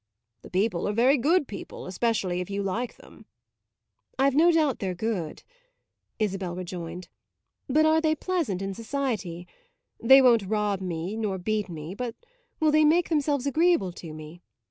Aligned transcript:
"The 0.41 0.49
people 0.49 0.87
are 0.87 0.93
very 0.93 1.15
good 1.19 1.47
people; 1.47 1.85
especially 1.85 2.41
if 2.41 2.49
you 2.49 2.63
like 2.63 2.95
them." 2.97 3.27
"I've 4.17 4.33
no 4.33 4.51
doubt 4.51 4.79
they're 4.79 4.95
good," 4.95 5.43
Isabel 6.17 6.55
rejoined; 6.55 7.07
"but 7.67 7.85
are 7.85 8.01
they 8.01 8.15
pleasant 8.15 8.63
in 8.63 8.73
society? 8.73 9.47
They 10.01 10.19
won't 10.19 10.47
rob 10.47 10.81
me 10.81 11.15
nor 11.15 11.37
beat 11.37 11.69
me; 11.69 11.93
but 11.93 12.15
will 12.59 12.71
they 12.71 12.83
make 12.83 13.09
themselves 13.09 13.45
agreeable 13.45 13.91
to 13.93 14.11
me? 14.11 14.41